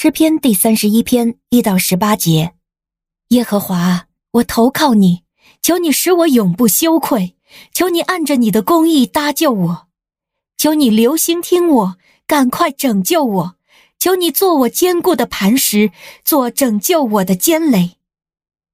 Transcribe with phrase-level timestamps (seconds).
[0.00, 2.52] 诗篇第三十一篇一到十八节，
[3.30, 5.24] 耶和华，我投靠你，
[5.60, 7.34] 求你使我永不羞愧，
[7.74, 9.88] 求你按着你的公义搭救我，
[10.56, 11.96] 求你留心听我，
[12.28, 13.56] 赶快拯救我，
[13.98, 15.90] 求你做我坚固的磐石，
[16.24, 17.96] 做拯救我的坚垒，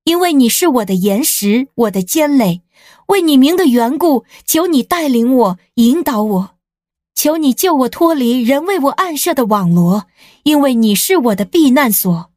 [0.04, 2.61] 因为你是我的岩石，我的坚垒，
[3.06, 6.54] 为你名的缘故，求你带领我，引导我。
[7.15, 10.07] 求你救我脱离人为我暗设的网罗，
[10.43, 12.30] 因为你是我的避难所。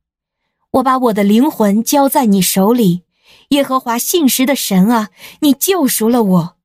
[0.72, 3.02] 我把我的灵魂交在你手里，
[3.50, 6.56] 耶和华信实的神啊，你救赎了我。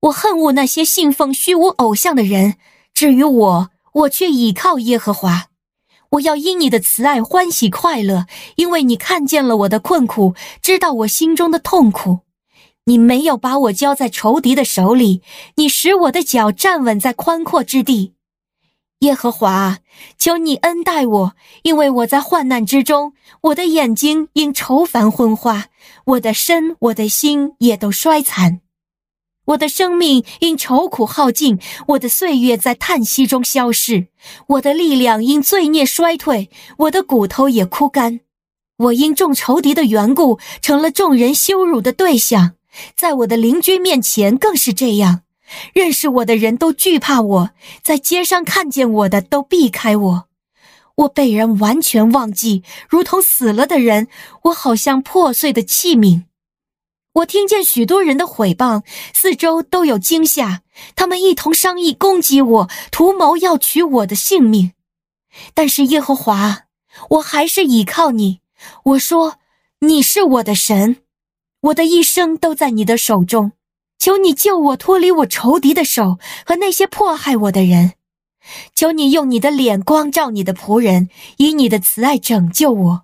[0.00, 2.56] 我恨恶那些信奉虚无偶像的人，
[2.94, 5.48] 至于我，我却倚靠耶和华。
[6.10, 8.26] 我要因你的慈爱欢喜快乐，
[8.56, 12.20] 因为你看见了我的困苦，知道我心中的痛苦。
[12.84, 15.22] 你没有把我交在仇敌的手里，
[15.54, 18.14] 你使我的脚站稳在宽阔之地。
[19.00, 19.78] 耶和华，
[20.18, 21.32] 求你恩待我，
[21.62, 25.66] 因为我在患难之中，我的眼睛因愁烦昏花，
[26.04, 28.60] 我的身、我的心也都衰残，
[29.46, 34.08] 我的生命因愁苦耗尽，我的岁月在叹息中消逝，
[34.46, 38.20] 我的力量因罪孽衰退，我的骨头也枯干，
[38.76, 42.54] 我因众仇敌的缘故，成了众人羞辱的对象。
[42.96, 45.22] 在我的邻居面前更是这样，
[45.72, 47.50] 认识我的人都惧怕我，
[47.82, 50.28] 在街上看见我的都避开我。
[50.94, 54.08] 我被人完全忘记，如同死了的人。
[54.42, 56.24] 我好像破碎的器皿。
[57.14, 60.62] 我听见许多人的毁谤，四周都有惊吓，
[60.94, 64.72] 他们一同商议攻击我，图谋要取我的性命。
[65.54, 66.64] 但是耶和华，
[67.10, 68.40] 我还是倚靠你。
[68.84, 69.38] 我说，
[69.80, 70.98] 你是我的神。
[71.62, 73.52] 我的一生都在你的手中，
[73.96, 77.92] 求你救我脱离我仇敌的手和那些迫害我的人。
[78.74, 83.02] 求你用你的脸光照你的仆人，以你的慈爱拯救我。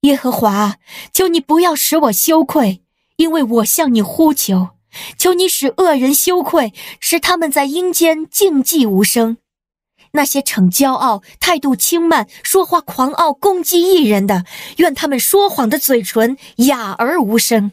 [0.00, 0.78] 耶和华，
[1.12, 2.82] 求你不要使我羞愧，
[3.14, 4.70] 因为我向你呼求。
[5.16, 9.38] 求你使恶人羞愧，使他们在阴间静寂无声。
[10.14, 14.44] 那些逞骄傲、态度轻慢、说话狂傲、攻击艺人的，
[14.76, 17.72] 愿他们说谎的嘴唇哑而无声。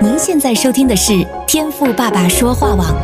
[0.00, 2.96] 您现在收听的是天赋爸爸说话网。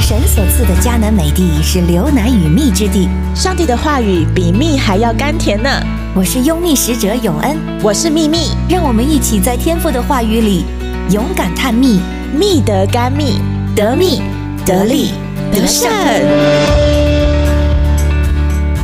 [0.00, 5.70] 神所赐的迦南美地是流奶与蜜之地，上帝的话语比蜜还要甘甜呢。
[6.16, 10.64] 我是拥蜜使者永恩，我是蜜蜜，让我们一起在天赋的话语里
[11.12, 12.00] 勇敢探蜜。
[12.34, 13.38] 蜜得甘蜜，
[13.76, 14.22] 得蜜
[14.64, 15.10] 得利
[15.52, 15.90] 得胜。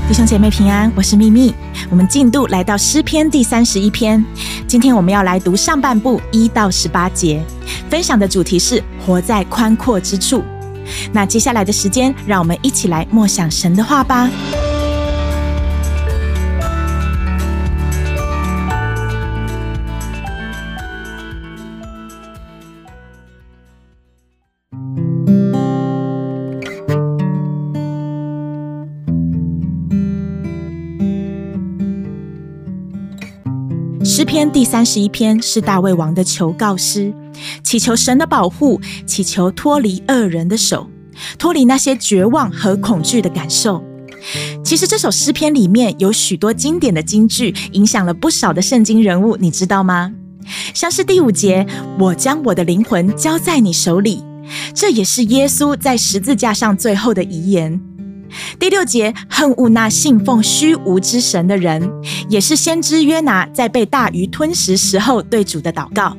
[0.06, 1.54] 弟兄姐妹平安，我是秘密。
[1.88, 4.22] 我们进度来到诗篇第三十一篇，
[4.66, 7.42] 今天我们要来读上半部一到十八节，
[7.88, 10.44] 分享的主题是活在宽阔之处。
[11.10, 14.28] 那接下来的时间，让我们一起来默想神的话吧。
[34.38, 37.12] 篇第三十一篇是大卫王的求告诗，
[37.64, 40.88] 祈求神的保护，祈求脱离恶人的手，
[41.36, 43.82] 脱离那些绝望和恐惧的感受。
[44.64, 50.12] 其实这首诗篇里面有许多经典的金句，影响了不少的圣经人物，你知道吗？
[50.72, 51.66] 像是第五节，
[51.98, 54.22] 我将我的灵魂交在你手里，
[54.72, 57.87] 这也是耶稣在十字架上最后的遗言。
[58.58, 61.90] 第六节，恨恶那信奉虚无之神的人，
[62.28, 66.16] 也是先知约拿在被大鱼吞食时候对主的祷告。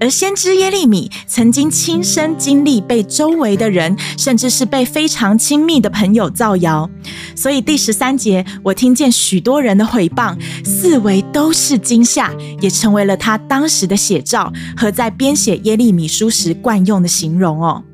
[0.00, 6.90] 而先知耶利米曾经亲身经历被周围的人，甚至是被非常亲密的朋友造谣。
[7.36, 17.84] 所以第十三节，我听见许多人的毁谤，四围都是惊吓，也成为了他当时的写照和在编写耶利米书时惯用的形容哦。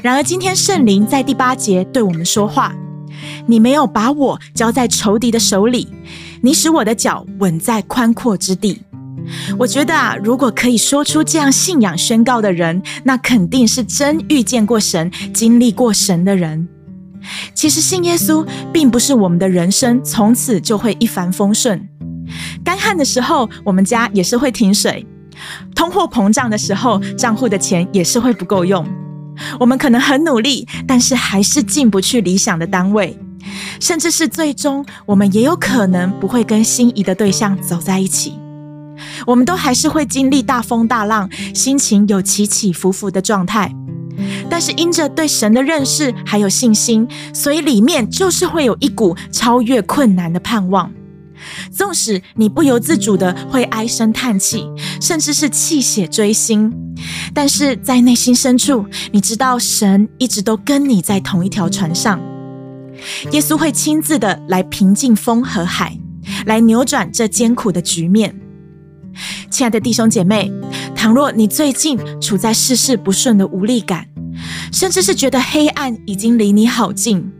[0.00, 2.72] 然而，今天圣灵在第八节对我们说话
[3.46, 5.88] ：“你没有把我交在仇敌的手里，
[6.40, 8.82] 你使我的脚稳在宽阔之地。”
[9.58, 16.68] 我觉得啊，如果可以说出这样信仰宣告的人，那肯定是真遇见过神、经历过神的人。
[17.52, 21.86] 其实信耶稣，并不是我们的人生从此就会一帆风顺。
[22.64, 25.04] 干旱的时候，我们家也是会停水；
[25.74, 28.86] 通货膨胀的时候，账户的钱也是会不够用。
[29.58, 33.18] 我们可能很努力，但是还是进不去理想的单位，
[33.80, 38.34] 甚至是最终我们也有可能不会跟心仪的对象走在一起。
[39.26, 43.72] 我们都还是会经历大风大浪，心情有起起伏伏的状态。
[44.50, 50.90] 但是因着对神的认识还有信心，所以里面就是会有一股超越困难的盼望。
[51.70, 54.66] 纵使你不由自主的会唉声叹气，
[55.00, 56.72] 甚至是泣血追心，
[57.34, 62.20] 但是在内心深处，你知道神一直都跟你在同一条船上。
[63.32, 65.96] 耶稣会亲自的来平静风和海，
[66.46, 68.34] 来扭转这艰苦的局面。
[69.50, 70.52] 亲爱的弟兄姐妹，
[70.94, 74.06] 倘若你最近处在事事不顺的无力感，
[74.72, 77.30] 甚至是觉得黑暗已经离你好近，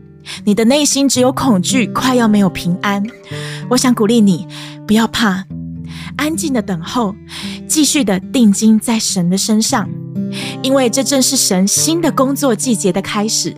[0.45, 3.03] 你的内心只有恐惧，快要没有平安。
[3.69, 4.47] 我想鼓励你，
[4.87, 5.45] 不要怕，
[6.17, 7.15] 安静的等候，
[7.67, 9.87] 继续的定睛在神的身上，
[10.63, 13.55] 因为这正是神新的工作季节的开始。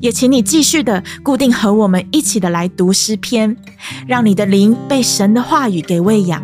[0.00, 3.56] 也请你继续的固定和我们一起的来读诗篇，
[4.06, 6.42] 让你的灵被神的话语给喂养。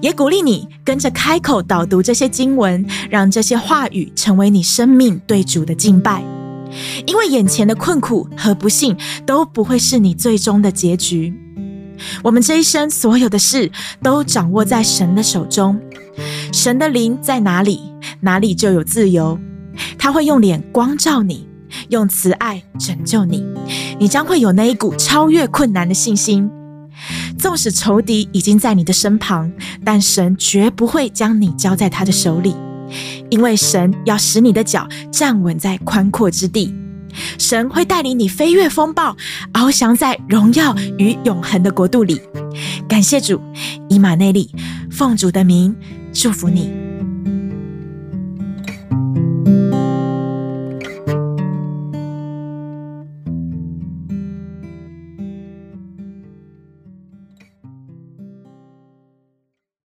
[0.00, 6.24] 也鼓励你跟着开口导读这些经文，让这些话语成为你生命对主的敬拜。
[7.06, 8.96] 因为眼前的困苦和不幸
[9.26, 11.34] 都不会是你最终的结局。
[12.22, 13.70] 我们这一生所有的事
[14.02, 15.80] 都掌握在神的手中，
[16.52, 17.80] 神的灵在哪里，
[18.20, 19.38] 哪里就有自由。
[19.98, 21.48] 他会用脸光照你，
[21.88, 23.44] 用慈爱拯救你，
[23.98, 26.50] 你将会有那一股超越困难的信心。
[27.38, 29.50] 纵使仇敌已经在你的身旁，
[29.84, 32.54] 但神绝不会将你交在他的手里，
[33.30, 36.74] 因为神要使你的脚站稳在宽阔之地。
[37.38, 39.16] 神会带领你飞越风暴，
[39.52, 42.20] 翱翔在荣耀与永恒的国度里。
[42.88, 43.40] 感谢主，
[43.88, 44.50] 以马内利，
[44.90, 45.74] 奉主的名
[46.12, 46.91] 祝福你。